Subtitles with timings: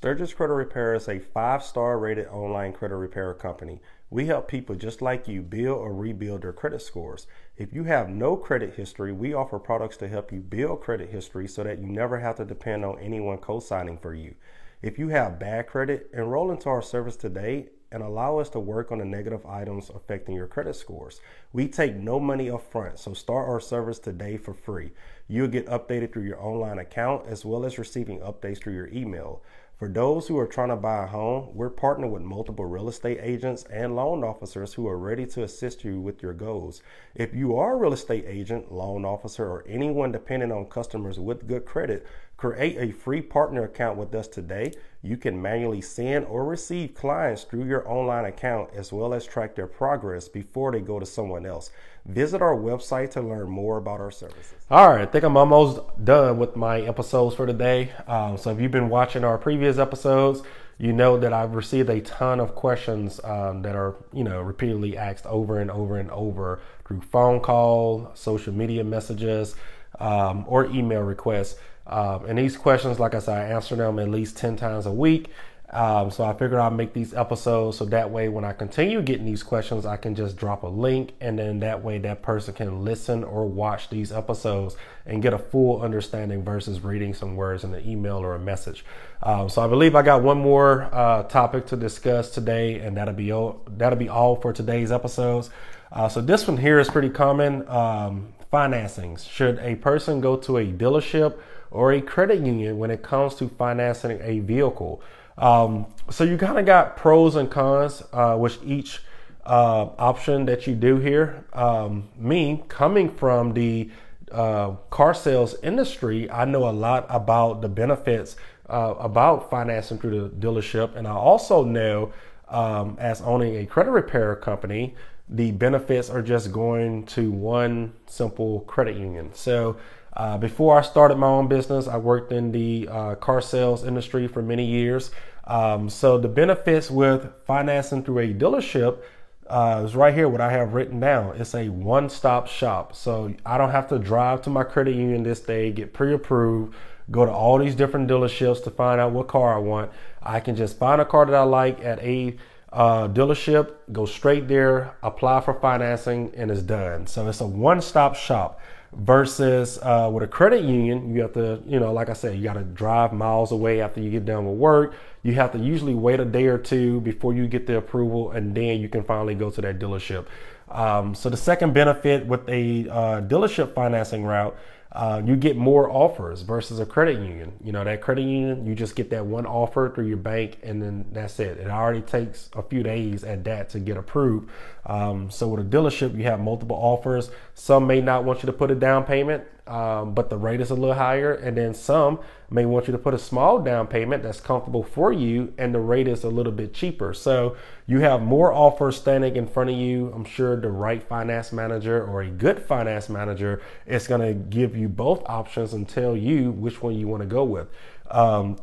[0.00, 3.80] Stirgus Credit Repair is a five star rated online credit repair company.
[4.10, 7.26] We help people just like you build or rebuild their credit scores.
[7.56, 11.48] If you have no credit history, we offer products to help you build credit history
[11.48, 14.36] so that you never have to depend on anyone co signing for you.
[14.82, 18.92] If you have bad credit, enroll into our service today and allow us to work
[18.92, 21.20] on the negative items affecting your credit scores.
[21.52, 24.92] We take no money up front, so start our service today for free.
[25.26, 29.42] You'll get updated through your online account as well as receiving updates through your email.
[29.78, 33.20] For those who are trying to buy a home, we're partnered with multiple real estate
[33.22, 36.82] agents and loan officers who are ready to assist you with your goals.
[37.14, 41.46] If you are a real estate agent, loan officer, or anyone dependent on customers with
[41.46, 42.04] good credit,
[42.38, 44.72] create a free partner account with us today.
[45.02, 49.56] You can manually send or receive clients through your online account as well as track
[49.56, 51.70] their progress before they go to someone else.
[52.06, 54.54] Visit our website to learn more about our services.
[54.70, 57.90] All right, I think I'm almost done with my episodes for today.
[58.06, 60.42] Um, so if you've been watching our previous episodes,
[60.78, 64.96] you know that I've received a ton of questions um, that are, you know, repeatedly
[64.96, 69.56] asked over and over and over through phone call, social media messages,
[69.98, 71.58] um, or email requests.
[71.88, 74.92] Um, and these questions, like I said, I answer them at least 10 times a
[74.92, 75.30] week.
[75.70, 79.26] Um, so I figured I'd make these episodes so that way when I continue getting
[79.26, 82.84] these questions, I can just drop a link and then that way that person can
[82.84, 87.74] listen or watch these episodes and get a full understanding versus reading some words in
[87.74, 88.82] an email or a message.
[89.22, 93.12] Um, so I believe I got one more uh, topic to discuss today, and that'll
[93.12, 95.50] be all, that'll be all for today's episodes.
[95.92, 97.68] Uh, so this one here is pretty common.
[97.68, 99.16] Um, financing.
[99.16, 101.38] Should a person go to a dealership
[101.70, 105.02] or a credit union when it comes to financing a vehicle?
[105.36, 109.00] Um, so you kind of got pros and cons uh, with each
[109.44, 111.44] uh, option that you do here.
[111.52, 113.90] Um, me coming from the
[114.32, 118.36] uh, car sales industry, I know a lot about the benefits
[118.68, 122.12] uh, about financing through the dealership, and I also know
[122.48, 124.94] um, as owning a credit repair company,
[125.28, 129.30] the benefits are just going to one simple credit union.
[129.34, 129.76] So
[130.14, 134.26] uh, before I started my own business, I worked in the uh, car sales industry
[134.26, 135.10] for many years.
[135.44, 138.98] Um, so the benefits with financing through a dealership
[139.46, 141.36] uh, is right here what I have written down.
[141.36, 142.94] It's a one-stop shop.
[142.94, 146.74] So I don't have to drive to my credit union this day, get pre-approved,
[147.10, 149.90] go to all these different dealerships to find out what car I want.
[150.22, 152.36] I can just find a car that I like at a
[152.72, 157.06] uh, dealership, go straight there, apply for financing, and it's done.
[157.06, 158.60] So it's a one-stop shop
[158.92, 162.44] versus uh, with a credit union, you have to, you know, like I said, you
[162.44, 164.94] got to drive miles away after you get done with work.
[165.22, 168.54] You have to usually wait a day or two before you get the approval, and
[168.54, 170.26] then you can finally go to that dealership.
[170.70, 174.56] Um, so the second benefit with a uh, dealership financing route
[174.90, 177.52] uh, you get more offers versus a credit union.
[177.62, 180.82] You know, that credit union, you just get that one offer through your bank and
[180.82, 181.58] then that's it.
[181.58, 184.48] It already takes a few days at that to get approved.
[184.86, 187.30] Um, so with a dealership, you have multiple offers.
[187.54, 190.70] Some may not want you to put a down payment, um, but the rate is
[190.70, 191.32] a little higher.
[191.34, 192.20] And then some
[192.50, 195.80] may want you to put a small down payment that's comfortable for you and the
[195.80, 197.12] rate is a little bit cheaper.
[197.12, 197.56] So
[197.86, 200.10] you have more offers standing in front of you.
[200.14, 204.74] I'm sure the right finance manager or a good finance manager is going to give
[204.74, 207.68] you both options and tell you which one you want to go with.
[208.10, 208.58] Um,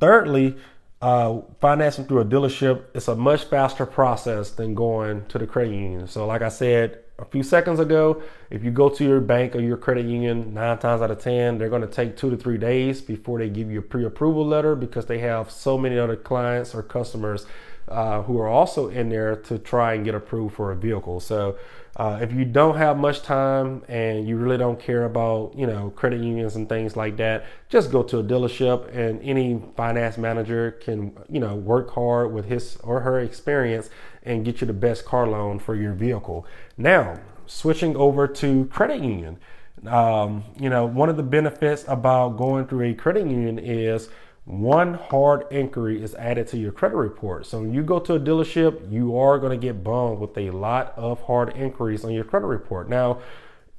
[0.00, 0.56] thirdly,
[1.02, 5.74] uh, financing through a dealership is a much faster process than going to the credit
[5.74, 6.08] union.
[6.08, 9.60] So, like I said, a few seconds ago, if you go to your bank or
[9.60, 12.58] your credit union, nine times out of 10, they're going to take two to three
[12.58, 16.16] days before they give you a pre approval letter because they have so many other
[16.16, 17.46] clients or customers
[17.88, 21.20] uh, who are also in there to try and get approved for a vehicle.
[21.20, 21.56] So,
[21.96, 25.88] uh, if you don't have much time and you really don't care about, you know,
[25.90, 30.72] credit unions and things like that, just go to a dealership and any finance manager
[30.72, 33.88] can, you know, work hard with his or her experience
[34.24, 36.46] and get you the best car loan for your vehicle.
[36.76, 39.38] Now, switching over to credit union.
[39.86, 44.10] Um, you know, one of the benefits about going through a credit union is
[44.46, 47.46] one hard inquiry is added to your credit report.
[47.46, 50.52] So when you go to a dealership, you are going to get bummed with a
[50.52, 52.88] lot of hard inquiries on your credit report.
[52.88, 53.18] Now,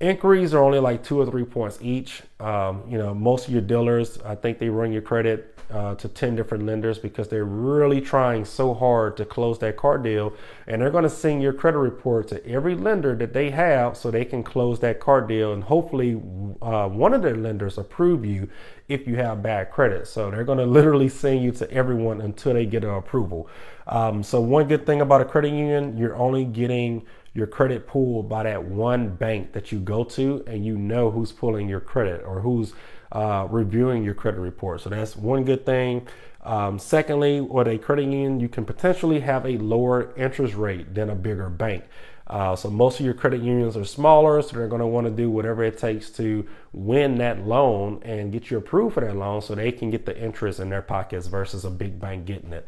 [0.00, 2.22] inquiries are only like two or three points each.
[2.40, 6.08] Um, you know, most of your dealers, I think they run your credit uh, to
[6.08, 10.32] 10 different lenders because they're really trying so hard to close that car deal.
[10.66, 14.10] And they're going to send your credit report to every lender that they have so
[14.10, 15.52] they can close that car deal.
[15.52, 16.20] And hopefully,
[16.62, 18.48] uh, one of their lenders approve you
[18.88, 20.06] if you have bad credit.
[20.06, 23.48] So they're going to literally send you to everyone until they get an approval.
[23.88, 27.06] Um, so, one good thing about a credit union, you're only getting
[27.36, 31.32] your credit pulled by that one bank that you go to and you know who's
[31.32, 32.72] pulling your credit or who's
[33.12, 34.80] uh, reviewing your credit report.
[34.80, 36.08] So that's one good thing.
[36.42, 41.10] Um, secondly, with a credit union, you can potentially have a lower interest rate than
[41.10, 41.84] a bigger bank.
[42.26, 45.12] Uh, so most of your credit unions are smaller, so they're going to want to
[45.12, 49.42] do whatever it takes to win that loan and get you approved for that loan,
[49.42, 52.66] so they can get the interest in their pockets versus a big bank getting it.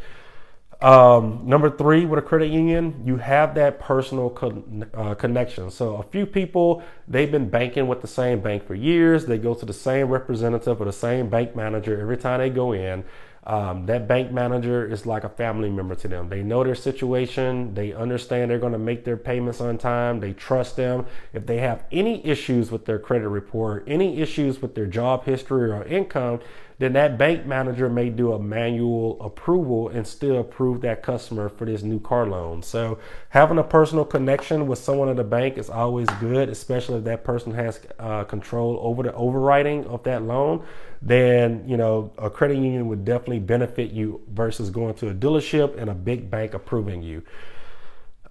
[0.80, 5.72] Um, number three, with a credit union, you have that personal con- uh, connection.
[5.72, 9.26] So a few people, they've been banking with the same bank for years.
[9.26, 12.72] They go to the same representative or the same bank manager every time they go
[12.72, 13.04] in.
[13.44, 16.28] Um, that bank manager is like a family member to them.
[16.28, 17.74] They know their situation.
[17.74, 20.20] They understand they're going to make their payments on time.
[20.20, 21.06] They trust them.
[21.32, 25.72] If they have any issues with their credit report, any issues with their job history
[25.72, 26.40] or income,
[26.78, 31.64] then that bank manager may do a manual approval and still approve that customer for
[31.64, 32.62] this new car loan.
[32.62, 32.98] So
[33.30, 37.24] having a personal connection with someone at the bank is always good, especially if that
[37.24, 40.64] person has uh, control over the overwriting of that loan.
[41.02, 45.76] Then you know a credit union would definitely benefit you versus going to a dealership
[45.76, 47.22] and a big bank approving you.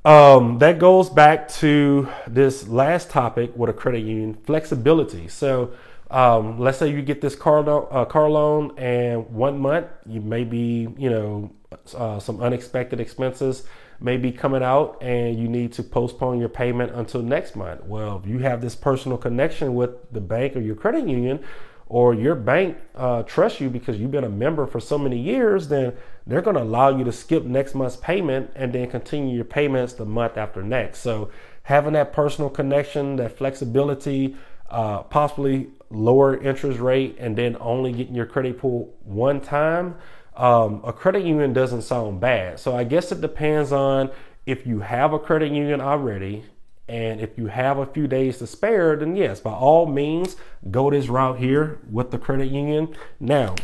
[0.05, 5.27] Um, that goes back to this last topic with a credit union flexibility.
[5.27, 5.73] So
[6.09, 10.21] um, let's say you get this car loan, uh, car loan, and one month you
[10.21, 11.51] may be, you know,
[11.95, 13.63] uh, some unexpected expenses
[14.00, 17.83] may be coming out, and you need to postpone your payment until next month.
[17.83, 21.44] Well, if you have this personal connection with the bank or your credit union,
[21.89, 25.69] or your bank uh, trusts you because you've been a member for so many years,
[25.69, 25.94] then
[26.25, 29.94] they're going to allow you to skip next month's payment and then continue your payments
[29.94, 31.00] the month after next.
[31.00, 31.31] So
[31.63, 34.36] having that personal connection, that flexibility,
[34.69, 39.95] uh, possibly lower interest rate and then only getting your credit pulled one time,
[40.36, 42.60] um, a credit union doesn't sound bad.
[42.60, 44.12] So I guess it depends on
[44.45, 46.44] if you have a credit union already
[46.88, 50.38] and if you have a few days to spare, then yes, by all means,
[50.72, 52.95] go this route here with the credit union.
[53.19, 53.56] Now,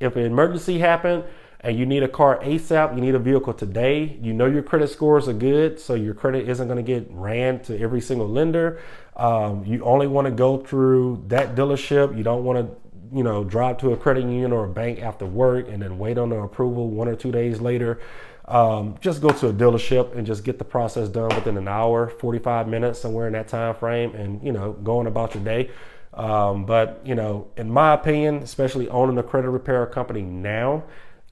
[0.00, 1.24] if an emergency happened
[1.64, 4.90] and you need a car ASAP, you need a vehicle today, you know your credit
[4.90, 8.80] scores are good, so your credit isn't going to get ran to every single lender.
[9.16, 12.16] Um, you only want to go through that dealership.
[12.16, 12.76] You don't want to
[13.12, 16.18] you know, drive to a credit union or a bank after work and then wait
[16.18, 18.00] on the approval one or two days later.
[18.46, 22.08] Um, just go to a dealership and just get the process done within an hour,
[22.08, 25.70] 45 minutes, somewhere in that time frame, and you know, going about your day.
[26.12, 30.84] Um, but you know, in my opinion, especially owning a credit repair company now,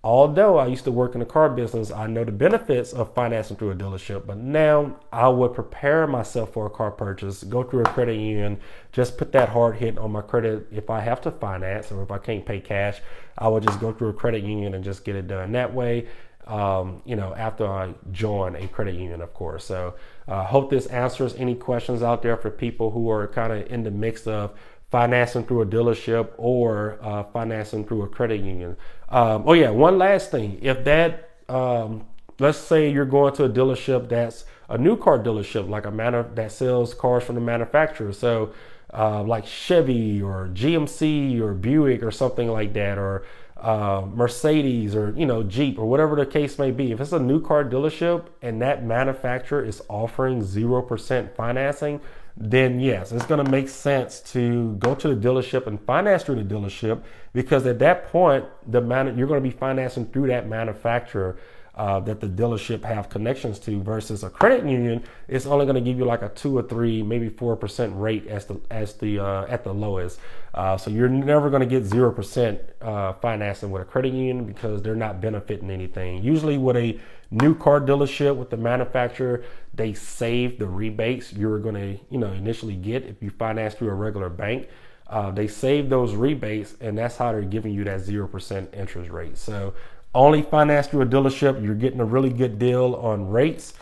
[0.04, 3.56] although I used to work in the car business, I know the benefits of financing
[3.56, 4.26] through a dealership.
[4.26, 8.58] But now I would prepare myself for a car purchase, go through a credit union,
[8.90, 10.66] just put that hard hit on my credit.
[10.72, 13.00] If I have to finance or if I can't pay cash,
[13.38, 16.08] I would just go through a credit union and just get it done that way.
[16.44, 19.64] Um, you know, after I join a credit union, of course.
[19.64, 19.94] So
[20.26, 23.70] I uh, hope this answers any questions out there for people who are kind of
[23.70, 24.52] in the mix of
[24.92, 28.76] financing through a dealership or uh, financing through a credit union.
[29.08, 30.58] Um, oh yeah, one last thing.
[30.60, 32.04] If that, um,
[32.38, 36.24] let's say you're going to a dealership that's a new car dealership, like a manor
[36.34, 38.12] that sells cars from the manufacturer.
[38.12, 38.52] So
[38.92, 43.24] uh, like Chevy or GMC or Buick or something like that, or
[43.56, 46.92] uh, Mercedes or you know Jeep or whatever the case may be.
[46.92, 52.00] If it's a new car dealership and that manufacturer is offering zero percent financing,
[52.36, 56.42] then yes, it's going to make sense to go to the dealership and finance through
[56.42, 57.02] the dealership
[57.32, 61.36] because at that point, the man- you're going to be financing through that manufacturer
[61.74, 65.02] uh, that the dealership have connections to versus a credit union.
[65.28, 68.26] It's only going to give you like a two or three maybe four percent rate
[68.26, 70.20] as the as the uh, at the lowest.
[70.52, 74.44] Uh, so you're never going to get zero percent uh, financing with a credit union
[74.44, 76.22] because they're not benefiting anything.
[76.22, 76.98] Usually with a
[77.30, 79.42] new car dealership with the manufacturer
[79.74, 83.88] they save the rebates you're going to you know initially get if you finance through
[83.88, 84.68] a regular bank.
[85.06, 89.36] Uh, they save those rebates and that's how they're giving you that 0% interest rate.
[89.36, 89.74] So
[90.14, 93.74] only finance through a dealership, you're getting a really good deal on rates,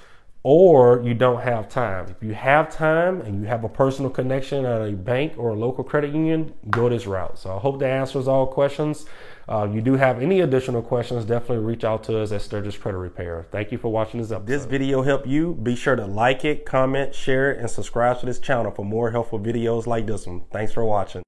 [0.42, 2.06] or you don't have time.
[2.08, 5.54] If you have time and you have a personal connection at a bank or a
[5.54, 7.38] local credit union, go this route.
[7.38, 9.04] So I hope that answers all questions.
[9.48, 12.98] Uh, you do have any additional questions, definitely reach out to us at Stirgus Credit
[12.98, 13.46] Repair.
[13.50, 14.46] Thank you for watching this episode.
[14.46, 15.54] This video helped you.
[15.54, 19.10] Be sure to like it, comment, share it, and subscribe to this channel for more
[19.10, 20.42] helpful videos like this one.
[20.52, 21.18] Thanks for watching.